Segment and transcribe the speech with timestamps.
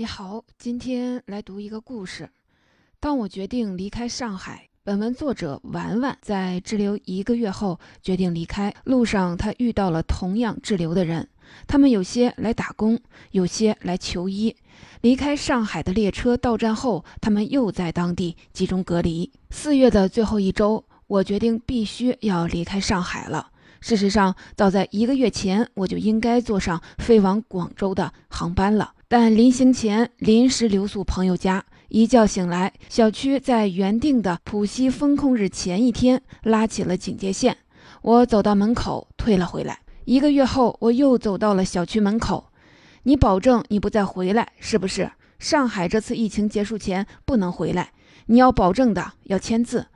[0.00, 2.30] 你好，今天来读一个故事。
[3.00, 8.74] 当我决定离开上海，本文作者婉婉在滞留一个月后决定离开。
[8.84, 11.28] 路上，他遇到了同样滞留的人，
[11.66, 12.98] 他们有些来打工，
[13.32, 14.56] 有些来求医。
[15.02, 19.30] 离开上海的列车到站后，他们又在当地集中隔离。
[19.50, 23.50] 四月的最后一周，我决定必须要离开上海了。
[23.82, 28.94] 事实上，早在一个月前，我就应该坐上飞往广州的航班了。
[29.12, 37.56] 但临行前临时留宿朋友家，一觉醒来，小区在原定的浦西封控日前一天拉起了警戒线。
[38.02, 39.80] 我走到门口退了回来。
[40.04, 42.52] 一个月后，我又走到了小区门口。
[43.02, 45.10] 你保证你不再回来，是不是？
[45.40, 47.90] 上海这次疫情结束前不能回来，
[48.26, 49.88] 你要保证的，要签字。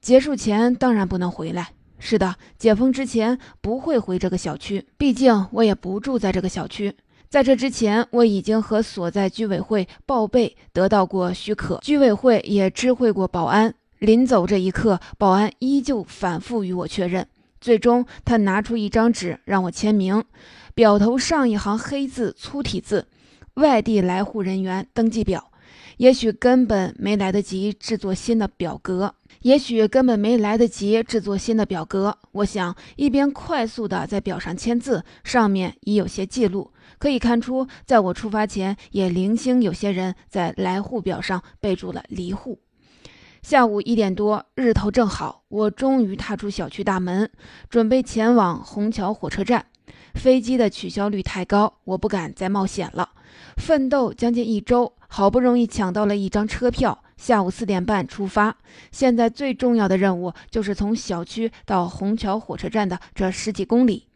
[0.00, 1.70] 结束前当然不能回来。
[1.98, 6.94] 是的，解封之前不会回这个小区，毕竟我也不住在这个小区。
[7.30, 11.78] 在这之前，我已经和所在居委会报备，得到过许可。
[11.80, 13.72] 居委会也知会过保安。
[14.00, 17.24] 临走这一刻，保安依旧反复与我确认。
[17.60, 20.24] 最终，他拿出一张纸让我签名，
[20.74, 23.06] 表头上一行黑字粗体字
[23.54, 25.52] ：“外地来沪人员登记表。”
[25.98, 29.14] 也许根本没来得及制作新的表格。
[29.42, 32.18] 也许根本没来得及制作新的表格。
[32.32, 42.60] 我想一边快速地在表上签字，上面已有些记录，可以看出，在我出发前也零星有些人在来沪表上备注了离沪。
[43.42, 47.30] 下午一点多，日头正好，我终于踏出小区大门，
[47.70, 49.64] 准备前往虹桥火车站。
[50.14, 53.08] 飞机的取消率太高，我不敢再冒险了。
[53.56, 57.02] 奋斗将近一周，好不容易抢到了一张车票。
[57.16, 58.58] 下午四点半出发，
[58.92, 64.09] 现在最重要的任务就是从小区到虹桥火车站的这十几公里。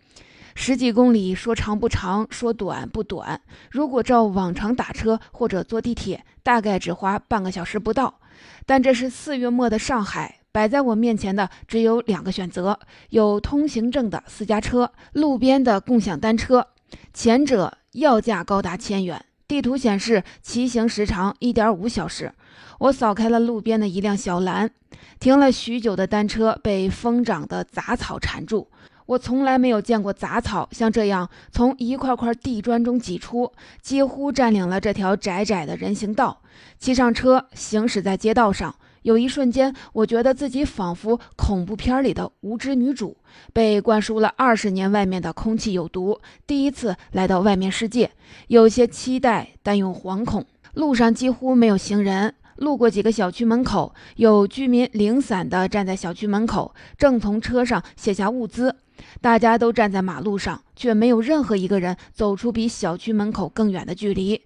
[0.54, 3.40] 十几公里说长不长，说短不短。
[3.70, 8.20] 如果照往常打车或者坐地铁，大概只花半个小时不到。
[8.64, 12.78] 但这是四月末的上海，摆在我面前的只有两个选择：
[13.10, 16.68] 有通行证的私家车，路边的共享单车。
[17.12, 22.32] 前者要价高达千元，地图显示骑行时长一点五小时。
[22.78, 24.70] 我扫开了路边的一辆小蓝，
[25.18, 28.70] 停了许久的单车被疯长的杂草缠住。
[29.06, 36.40] 我从来没有见过杂草像这样从一块块地砖中挤出，几乎占领了这条窄窄的人行道。
[36.78, 43.16] 骑上车，行驶在街道上，有一瞬间，我觉得自己仿佛恐怖片里的无知女主，
[43.52, 48.10] 被灌输了二十年外面的空气有毒，第一次来到外面世界，
[48.48, 50.46] 有些期待，但又惶恐。
[50.72, 52.34] 路上几乎没有行人。
[52.56, 58.76] 路过几个小区门口，有居民零散地站在小区门口，正从车上卸下物资。
[59.20, 64.40] 大家都站在马路上，却没有任何一个人走出比小区门口更远的距离。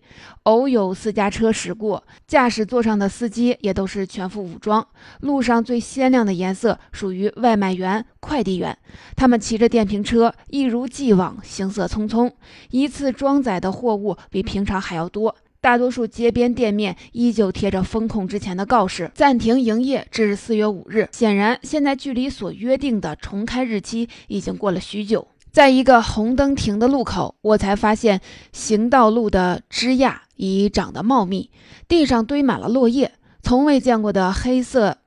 [0.44, 4.84] 偶有私家车驶过，驾驶座上的司机也都是全副武装。
[5.20, 8.76] 路上最鲜亮的颜色属于外卖员、快递员，
[9.14, 12.32] 他们骑着电瓶车，一如既往行色匆匆，
[12.70, 15.36] 一次装载的货物比平常还要多。
[15.60, 21.08] 大多数街边店面依旧贴着封控之前的告示，暂停营业至四月五日。
[21.12, 25.26] 显然，现在距离所约定的重开日期已经过了许久。
[25.50, 28.20] 在一个红灯停的路口，我才发现
[28.52, 31.50] 行道路的枝桠已长得茂密，
[31.88, 33.12] 地上堆满了落叶。
[33.42, 34.98] 从未见过的黑色，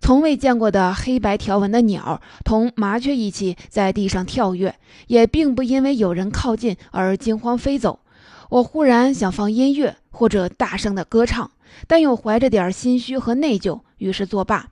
[0.00, 4.74] 从未见过的黑白条纹的鸟，同麻雀一起在地上跳跃，
[5.06, 8.00] 也并不因为有人靠近而惊慌飞走。
[8.50, 11.50] 我忽然想放音乐或者大声的歌唱，
[11.86, 14.68] 但又怀着点心虚和内疚，于是作罢。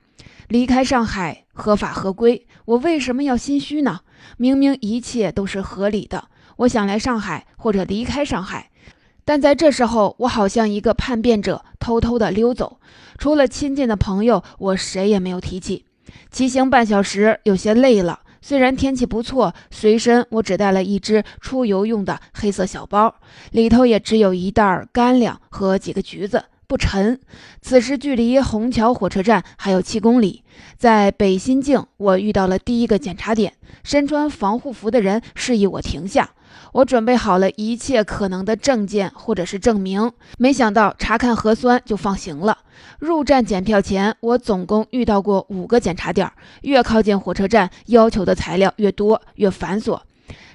[0.49, 4.00] 离开上海合法合规，我为什么要心虚呢？
[4.37, 6.28] 明明一切都是合理的。
[6.56, 8.71] 我想来上海或者离开上海，
[9.25, 12.78] 但在这时候，我好像一个叛变者，偷偷的溜走。
[13.16, 15.87] 除了亲近的朋友，我谁也没有提起。
[16.31, 18.21] 骑行半小时，有些累了。
[18.42, 23.14] 虽然天气不错，随身我只带了一只出游用的黑色小包，
[23.53, 27.21] 里头也只有一袋干粮和几个橘子，不沉。
[27.60, 30.42] 此时距离虹桥火车站还有七公里，
[30.77, 33.54] 在北新泾，我遇到了第一个检查点，
[33.84, 36.30] 身穿防护服的人示意我停下。
[36.72, 42.59] 我准备好了一切可能的证件或者是证明，没想到查看核酸就放行了。
[42.99, 46.31] 入站检票前，我总共遇到过五个检查点，
[46.63, 50.01] 越靠近火车站，要求的材料越多，越繁琐。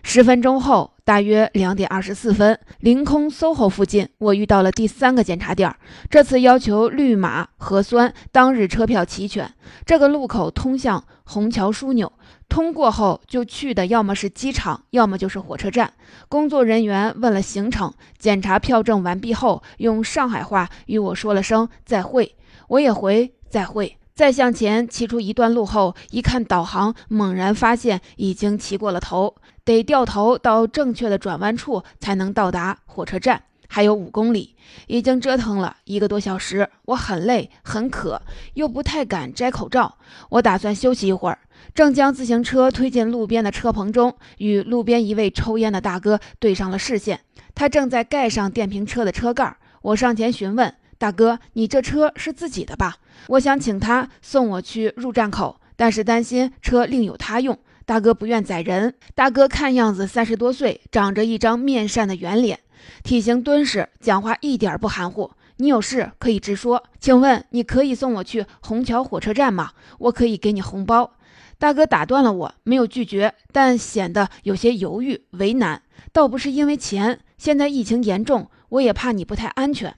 [0.01, 5.75] 十分钟后，大约两点二十四分，凌空 SOHO 附近，我遇到了第三个检查点，
[6.09, 9.53] 这次要求绿码核酸，当日车票齐全。
[9.85, 12.11] 这个路口通向虹桥枢纽。
[12.49, 15.93] 通过后就去的要么是机场，要么就是火车站。
[16.27, 22.35] 工作人员问了行程，检查票证完毕后，用上海话与我说了声再会，
[22.69, 23.97] 我也回再会。
[24.15, 34.55] 再向前骑出一段路后，一看导航，猛然发现已经骑过了头，得掉头到正确的转弯处才能到达火车站，还有五公里，
[34.87, 38.21] 已经折腾了一个多小时，我很累很渴，
[38.53, 39.97] 又不太敢摘口罩，
[40.29, 41.39] 我打算休息一会儿，
[41.75, 47.19] 正将自行车推进路边的车棚中，与路边一位抽烟的大哥对上了视线，
[47.53, 50.73] 他正在盖上电瓶车的车盖，我上前询问。
[50.99, 52.97] 大哥，你这车是自己的吧？
[53.27, 57.55] 我想请他送我去入站口，但是担心车另有他用。
[57.85, 58.95] 大哥不愿载人。
[59.13, 62.59] 大哥看样子三十多岁，长着一张面善的圆脸，
[63.03, 65.31] 体型敦实，讲话一点不含糊。
[65.57, 66.83] 你有事可以直说。
[66.99, 69.71] 请问你可以送我去虹桥火车站吗？
[69.99, 71.13] 我可以给你红包。
[71.57, 75.81] 大哥打断了我，没有拒绝，但显得有些犹豫为难。
[76.11, 79.95] 倒不是因为钱，现在疫情严重，我也怕你不太安全。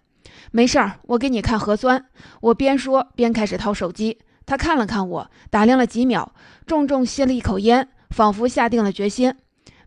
[0.51, 2.05] 没事儿，我给你看核酸。
[2.41, 4.19] 我边说边开始掏手机。
[4.45, 6.33] 他看了看我，打量了几秒，
[6.65, 9.35] 重重吸了一口烟，仿佛下定了决心。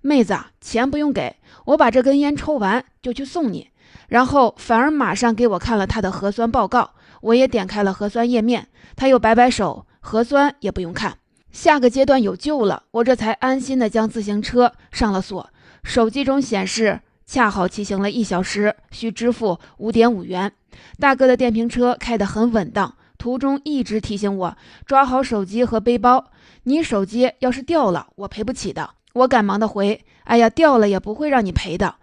[0.03, 3.71] 妹子，钱不用给我，把这根烟抽完就去送你。
[4.09, 6.91] 然后反而马上给我看了他的核酸报告。
[7.23, 11.19] 我也点开了核酸页面，他又摆摆手，核酸也不用看。
[11.51, 15.49] 下个阶段有救了，我这才安心的将自行车上了锁。
[15.83, 17.01] 手机中显示。
[17.25, 20.53] 恰好骑行了一小时，需支付五点五元。
[20.99, 26.27] 大哥的电瓶车开得很稳当，途中一直提醒我抓好手机和背包。
[26.65, 28.91] 你手机要是掉了，我赔不起的。
[29.15, 31.97] 我赶忙的回：“哎呀，掉了也不会让你赔的。”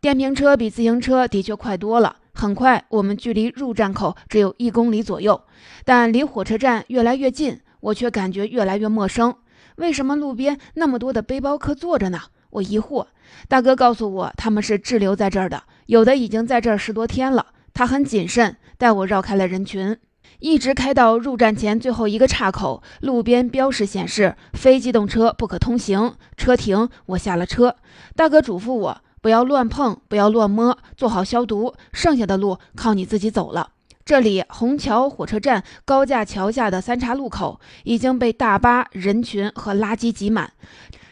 [0.00, 2.16] 电瓶车比自行车的确快多了。
[2.34, 5.42] 很快，我们距离入站口只有一公里左右，
[5.84, 9.34] 但离火车站越来越近，我却感觉越来越陌生。
[9.76, 12.20] 为什么路边那么多的背包客坐着呢？
[12.50, 13.06] 我疑惑，
[13.48, 17.46] 大哥告诉我他们是滞留在这儿的，有的已经在这儿十多天了。
[17.74, 19.96] 他很谨慎，带我绕开了人群，
[20.38, 26.88] 一直开到入站前最后一个岔口，路边标识显示非机动车不可通行，车停。
[27.06, 27.76] 我下了车，
[28.16, 33.70] 大哥嘱咐我不要乱碰，不要乱摸，做好消毒，剩下的路靠你自己走了。
[34.04, 40.52] 这里虹桥火车站高架桥下的三岔路口已经被大巴、人群和垃圾挤满。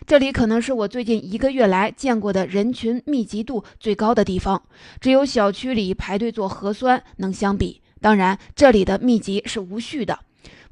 [0.06, 4.60] 这里可能是我最近一个月来见过的人群密集度最高的地方，
[5.00, 7.80] 只有小区里排队做核酸能相比。
[8.00, 10.18] 当然，这里的密集是无序的。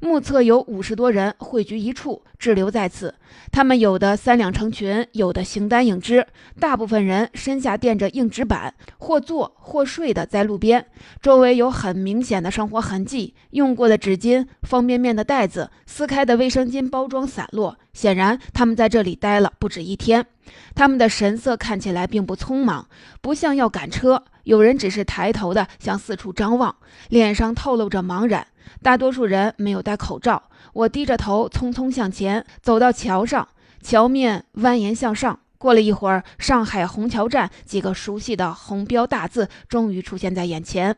[0.01, 3.13] 目测有五十多人汇聚一处，滞留在此。
[3.51, 6.25] 他们有的三两成群，有的形单影只。
[6.57, 10.85] 大部分人身下垫着硬纸板，或坐或睡的在路边，
[11.21, 17.77] 周围有很明显的生活痕迹：用过的纸巾、方便面的袋子、撕开的卫生巾包装散落。
[17.91, 20.25] 显然，他们在这里待了不止一天。
[20.73, 22.87] 他们的神色看起来并不匆忙，
[23.21, 24.23] 不像要赶车。
[24.49, 26.75] 有人只是抬头的向四处张望，
[27.09, 28.47] 脸上透露着茫然。
[28.81, 30.41] 大多数人没有戴口罩。
[30.73, 33.47] 我低着头，匆匆向前走到桥上，
[33.83, 35.39] 桥面蜿蜒向上。
[35.59, 40.97] 过了一会儿，上海虹桥站几个熟悉的红标大字终于出现在眼前。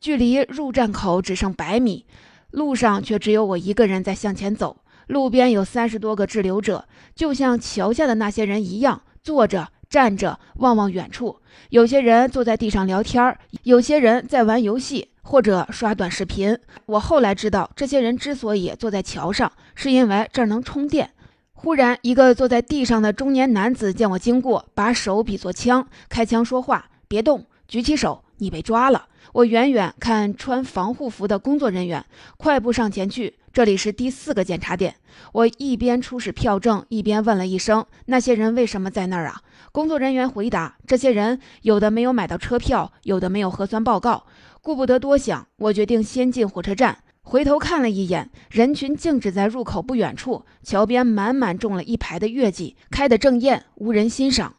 [0.00, 2.06] 距离入站口只剩百米，
[2.50, 4.78] 路上却只有我一个人在向前走。
[5.06, 11.40] 路边有三十多个滞留者，就像桥下的那些人一样，坐着、站着，望望远处。
[11.70, 15.08] 有些人坐在地上聊天，有些人在玩游戏。
[15.28, 16.56] 或者刷短视频。
[16.86, 21.10] 我后来知道，这些人之所以坐在桥上，是因为这儿能充电。
[21.52, 29.06] 忽然，一个坐在地上的中年男子见我经过，把手比作枪，开枪说话：“别动，举起手，你被抓了。”
[29.36, 32.06] 我远远看穿防护服的工作人员，
[32.38, 33.34] 快步上前去。
[33.52, 34.94] 这里是第四个检查点。
[35.32, 44.24] 我一边出示票证，一边问了一声：“那些人为什么在那儿啊？”工作人员回答：“这些人有的没有买到车票，有的没有核酸报告。”
[44.62, 47.00] 顾不得多想，我决定先进火车站。
[47.20, 54.55] 回头看了一眼，人群静止在入口不远处，桥边满满种了一排的月季，开得正艳，无人欣赏。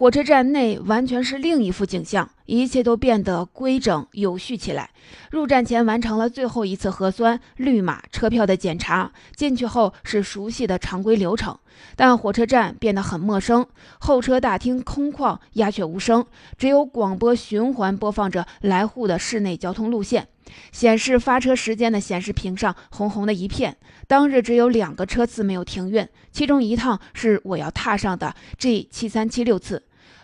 [0.00, 4.88] 火车站内完全是另一幅景象，一切都变得规整有序起来。
[5.30, 11.58] 入站前完成了最后一次核酸、绿码、车票的检查，进去后是熟悉的常规流程。
[11.96, 13.66] 但火车站变得很陌生，
[13.98, 16.24] 候车大厅空旷，鸦雀无声，
[16.56, 20.28] 只有广播循环播放着来沪的市内交通路线。
[20.72, 23.76] 显示发车时间的显示屏上红红的一片。
[24.08, 29.82] 当日只有两个车次没有停运，其中一趟是我要踏上的 G 七三七六次。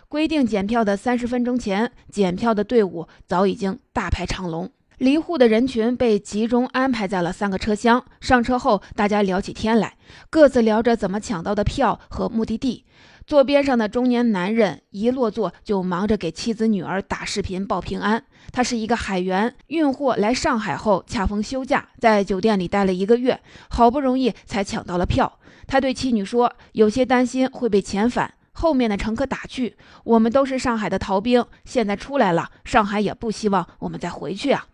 [0.09, 4.71] 规定检票的三十分钟前，检票的队伍早已经大排长龙。
[4.99, 8.03] 离沪的人群被集中安排在了三个车厢。
[8.21, 9.97] 上车后，大家聊起天来，
[10.29, 12.85] 各自聊着怎么抢到的票和目的地。
[13.27, 18.23] 坐边上的中年男人一落座就忙着给妻子女儿打视频报平安。
[18.53, 25.39] 他是一个海员，运货来上海后恰逢休假，在酒店里待了一个月，好不容易才抢到了票。
[25.67, 34.65] 他对妻女说：“有些担心会被遣返，后面的乘客打趣：我们都是上海的逃兵，现在出来了，上海也不希望我们再回去啊。”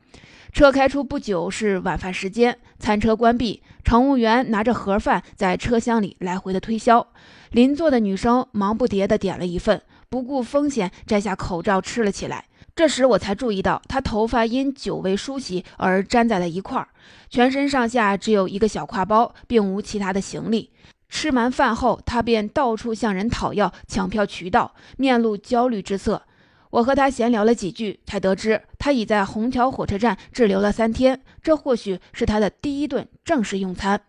[0.54, 7.06] 车开出不久是晚饭时间，餐车关闭，乘务员拿着盒饭在车厢里来回的推销。
[7.52, 12.46] 邻座的女生忙不迭地点了一份，不顾风险摘下口罩吃了起来。
[12.74, 16.88] 这时我才注意到，她头发因久未梳洗而粘在了一块儿，
[17.30, 20.70] 全身上下只有一个小挎包，并无其他的行李。
[21.14, 26.24] 吃完饭后，他便到处向人讨要抢票渠道，面露焦虑之色。
[26.72, 34.02] 我和他闲聊了几句，才得知他已在虹桥火车站滞留了三天，这或许是他的第一顿正式用餐。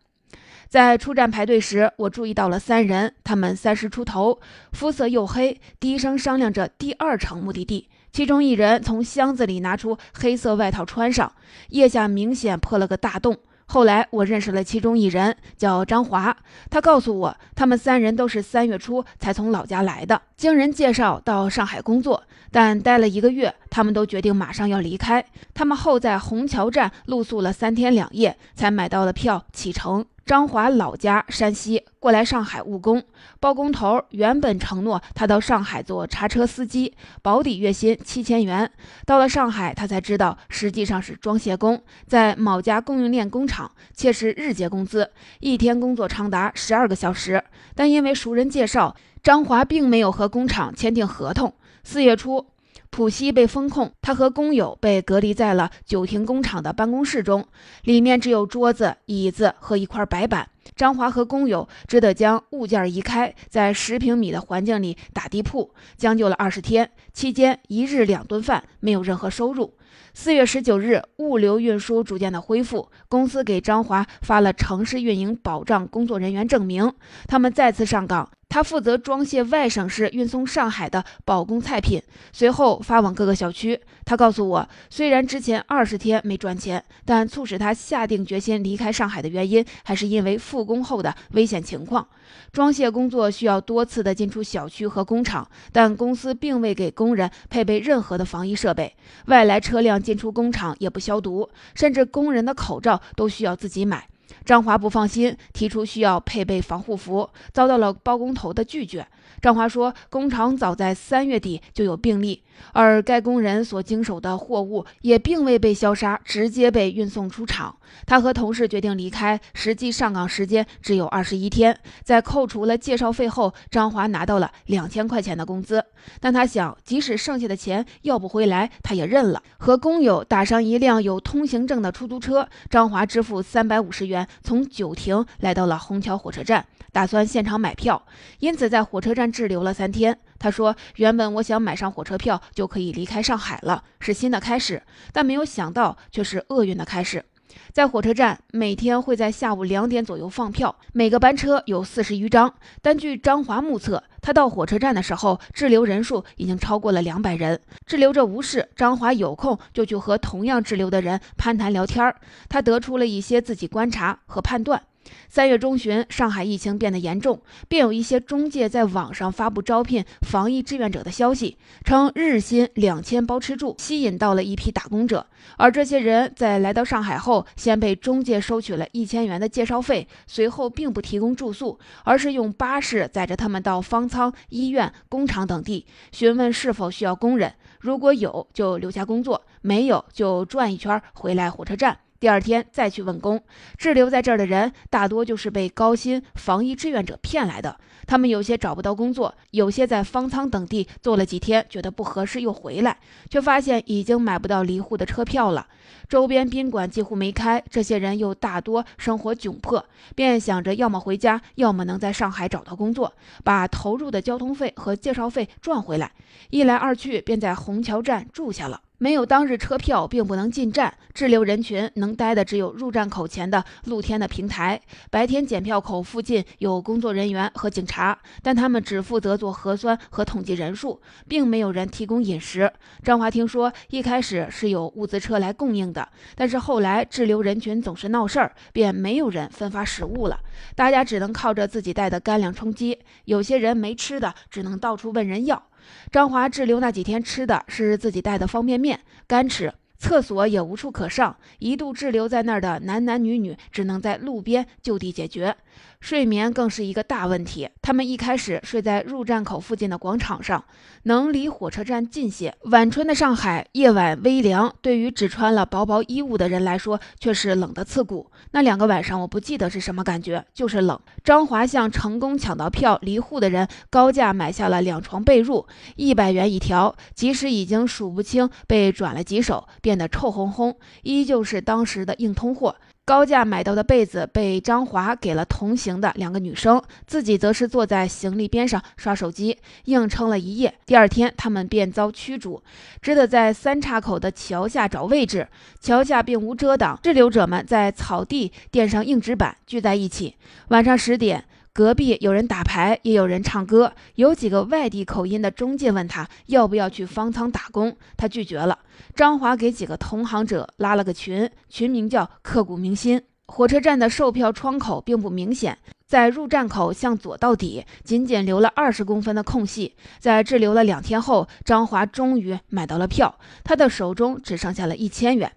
[0.70, 4.40] 在出站排队时，我注意到了三人，他们三十出头，
[4.73, 7.90] 肤色黝黑，低声商量着第二程目的地。
[8.12, 11.30] 其中一人从箱子里拿出黑色外套穿上，
[11.68, 13.37] 腋下明显破了个大洞。
[13.66, 16.37] 后来我认识了其中一人，叫张华。
[16.71, 25.25] 他告诉我，他们三人都是三月初才从老家来的，经人介绍到上海工作，但待了一个月，他们都决定马上要离开。
[25.52, 30.07] 他们后在虹桥站露宿了三天两夜，才买到了票启程。
[30.25, 33.02] 张华老家山西，过来上海务工。
[33.40, 38.71] 包工头原本承诺他到上海做叉车司机，保底月薪七千元。
[39.04, 47.43] 到了上海，他才知道实际上是装卸工，在某家供应链工厂，且是日结工资，一天工作长达十二个小时。
[47.75, 51.52] 但因为熟人介绍，张华并没有和工厂签订合同。
[51.83, 52.47] 四月初。
[52.94, 57.44] 浦西被封控，他和工友被隔离在了九亭工厂的办公室中，
[57.82, 60.48] 里面只有桌子、椅子和一块白板。
[60.76, 69.74] 张华和工友只得将物件移开，在十平米的环境里打地铺，将就了二十天，期间一日两顿饭，没有任何收入。
[70.14, 76.92] 四月十九日，物流运输逐渐的恢复，公司给张华发了城市运营保障工作人员证明，
[77.26, 78.30] 他们再次上岗。
[78.54, 83.80] 他负责装卸外省市运送上海的保供菜品，随后发往各个小区。
[84.04, 92.06] 他告诉我，虽然之前二十天没赚钱，但促使他下定决心离开上海的原因，还是因为复工后的危险情况。
[92.52, 98.94] 装卸工作需要多次的进出小区和工厂，但公司并未给工人配备任何的防疫设备，
[99.26, 104.06] 外来车辆进出工厂也不消毒，甚至工人的口罩都需要自己买。
[104.44, 109.06] 张华不放心，提出需要配备防护服，遭到了包工头的拒绝。
[109.40, 112.42] 张华说，工厂早在三月底就有病例。
[112.72, 117.76] 而该工人所经手的货物也并未被消杀，直接被运送出厂。
[118.06, 121.76] 他和同事决定离开，实际上岗时间只有二十一天。
[122.04, 125.84] 在扣除了介绍费后，张华拿到了两千块钱的工资。
[126.20, 129.42] 但他想，即使剩下的钱要不回来，他也认了。
[129.58, 138.07] 和工友打上一辆有通行证的出租车，张华支付三百五十元，从九亭来到了虹桥火车站，打算现场买票，
[138.40, 140.19] 因此在火车站滞留了三天。
[140.38, 144.83] 他说：“原本我想买上火车票就可以离开上海了，是新的开始。
[145.12, 147.25] 但没有想到却是厄运的开始。
[147.73, 152.54] 在火车站，每天会在下午两点左右放票，每个班车有四十余张。
[152.80, 157.61] 但据张华目测，他到火车站的时候，滞留人数已经超过了两百人。
[157.87, 162.14] 滞留着无事，张华有空就去和同样滞留的人攀谈聊天
[162.49, 164.82] 他得出了一些自己观察和判断。”
[165.28, 175.26] 三月中旬，上海疫情变得严重，便有一些中介在网上发布招聘防疫志愿者的消息，称日薪两千包吃住，吸引到了一批打工者。
[175.56, 191.99] 而这些人在来到上海后，先被中介收取了一千元的介绍费，随后并不提供住宿，而是用巴士载着他们到方舱、医院、工厂等地，询问是否需要工人，如果有就留下工作，没有就转一圈回来火车站。
[192.25, 193.38] 第二天再去问工，
[193.76, 197.78] 滞留在这儿的人大多就是被高薪防疫志愿者骗来的。
[198.07, 202.97] 他们有些找不到工作，有些在方舱等地做了几天，觉得不合适又回来，
[203.28, 205.66] 却发现已经买不到离沪的车票了。
[206.09, 213.12] 周边宾馆几乎没开，这些人又大多生活窘迫，便想着要么回家，要么能在上海找到工作，
[213.45, 216.11] 把投入的交通费和介绍费赚回来。
[216.49, 218.81] 一来二去，便在虹桥站住下了。
[218.98, 220.94] 没有当日车票，并不能进站。
[221.12, 224.80] 滞留人群能待的只有入站口前的露天的平台。
[225.10, 232.72] 白天检票口附近有工作人员和警察，但他们只负责做核酸和统计人数，并没有人提供饮食。
[233.02, 240.40] 张华听说一开始是有物资车来供应的，但是后来滞留人群总是闹事儿，便没有人分发食物了。
[240.74, 245.62] 大家只能靠着自己带的干粮充饥，有些人没吃的，只能到处问人要。
[246.10, 249.72] 张华滞留那几天吃的是自己带的方便面，干吃。
[249.96, 255.56] 厕所也无处可上，一度滞留在那儿的男男女女只能在路边就地解决。
[256.00, 257.69] 睡眠更是一个大问题。
[257.81, 260.64] 他们一开始睡在入站口附近的广场上，
[261.04, 262.54] 能离火车站近些。
[262.64, 268.31] 晚春的上海夜晚微凉，对于只穿了薄薄衣物的人来说却是冷得刺骨。
[268.50, 270.99] 那两个晚上我不记得是什么感觉，就是冷。
[271.23, 275.66] 张华向成功抢到票离沪的人高价买下了两床被褥，
[275.97, 276.95] 一百元一条。
[277.14, 282.76] 即使已经数不清被转了几手，变得臭烘烘，依旧是当时的硬通货。
[283.06, 290.73] 高价买到的被子被张华给了同行的两个女生，自己则是坐在行李边上刷手机，硬撑了一夜。
[290.87, 292.62] 第二天，他们便遭驱逐，
[293.02, 295.46] 只得在三岔口的桥下找位置。
[295.80, 300.37] 桥下并无遮挡，滞留者们在草地垫上硬纸板，聚在一起。
[300.68, 301.44] 晚上十点。
[301.75, 303.92] 隔壁有人打牌，也有人唱歌。
[304.14, 308.78] 有几个外地口音的中介问他要不要去方舱打工，他拒绝了。
[309.14, 313.22] 张华给几个同行者拉了个群，群名叫“刻骨铭心”。
[313.46, 319.94] 火车站的售票窗口并不明显，在入站口向左到底，仅仅留了二十公分的空隙。
[320.18, 325.52] 在滞留了两天后，张华终于买到了票，他的手中只剩下了一千元。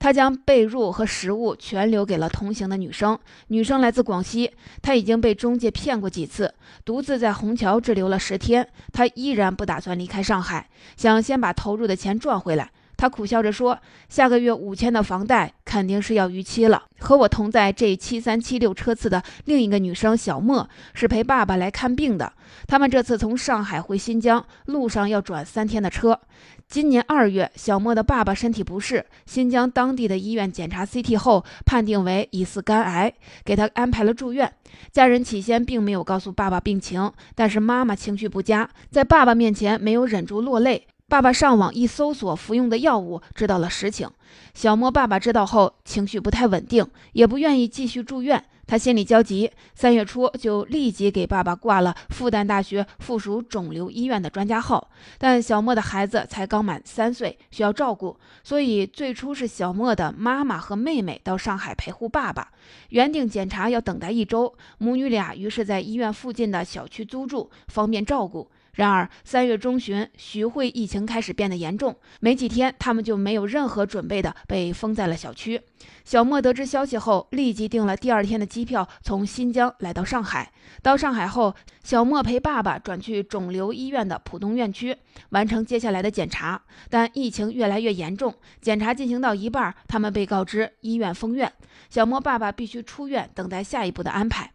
[0.00, 3.18] 他将被褥和食物全留给了同行的女生。
[3.48, 6.54] 女生来自广西，她已经被中介骗过几次，
[6.84, 8.68] 独自在虹桥滞留了十天。
[8.92, 12.70] 她依然不打算离开上海，想先把投入的钱赚回来。
[12.98, 13.78] 他苦笑着说
[14.10, 22.32] ：“下个月五千的房贷肯定是要逾期了。”和我同在这七三七六车次的另一个女生小莫是陪爸爸来看病的。
[22.66, 26.20] 他们这次从上海回新疆，路上要转三天的车。
[26.66, 33.14] 今年二月，小莫的爸爸身体不适，新疆当地的医院检查 CT 后判定为疑似肝癌，
[33.44, 34.52] 给他安排了住院。
[34.90, 40.88] 家人起先并没有告诉爸爸病情，但是妈妈情绪不佳，在爸爸面前没有忍住落泪。
[41.10, 44.10] 爸爸上网一搜索服用的药物，知道了实情。
[44.52, 48.44] 小莫爸爸知道后，情绪不太稳定，也不愿意继续住院。
[48.66, 54.90] 他心里焦急，三月初就立即给爸爸挂了复旦大学附属肿瘤医院的专家号。
[55.16, 62.50] 但小莫的孩子才刚满三岁，需要照顾，所以最初是小莫的妈妈和妹妹到上海陪护爸爸。
[62.90, 68.50] 原定检查要等待一周，母女俩于是在医院附近的小区租住，方便照顾。
[68.78, 75.60] 然而三月中旬，徐汇疫情开始变得严重，没几天，他们就没有任何准备的被封在了小区。
[76.04, 80.52] 小莫得知消息后，立即订了第二天的机票，从新疆来到上海。
[80.80, 84.96] 到上海后，小莫陪爸爸转去肿瘤医院的浦东院区，
[85.30, 86.62] 完成接下来的检查。
[86.88, 91.52] 但疫情越来越严重，检查进行到一半，他们被告知医院封院，
[91.90, 94.52] 小莫爸爸必须出院，等待下一步的安排。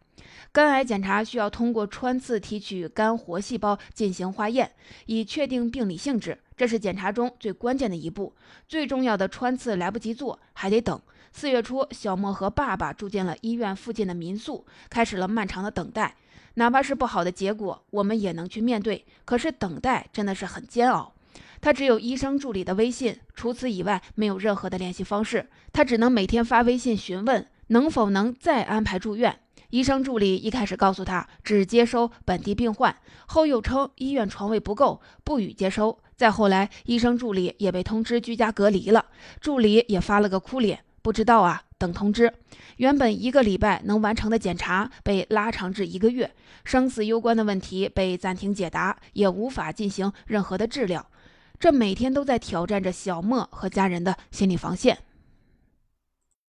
[0.54, 4.72] 肝癌检查需要通过穿刺提取肝活细胞进行化验，
[5.08, 6.38] 以确定病理性质。
[6.56, 8.36] 这是检查中最关键的一步。
[8.70, 11.02] 最重要的穿刺来不及做，还得等。
[11.32, 16.16] 四月初，小莫和爸爸住进了医院附近的民宿，开始了漫长的等待。
[16.54, 19.04] 哪怕是不好的结果，我们也能去面对。
[19.26, 21.12] 可是等待真的是很煎熬。
[21.62, 25.50] 他只有医生助理的微信，除此以外没有任何的联系方式。
[25.72, 29.40] 他只能每天发微信询问能否能再安排住院。
[29.74, 35.98] 医生助理一开始告诉他只接收本地病患，后又称医院床位不够，不予接收。
[36.16, 39.04] 再后来，医生助理也被通知居家隔离了，
[39.42, 42.32] 助理也发了个哭脸，不知道啊，等通知。
[42.78, 46.30] 原本一个礼拜能完成的检查被拉长至一个月，
[46.64, 51.04] 生死攸关的问题被暂停解答，也无法进行任何的治疗。
[51.60, 55.00] 这每天都在挑战着小莫和家人的心理防线。